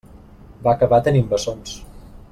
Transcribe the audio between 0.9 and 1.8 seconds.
tenint bessons.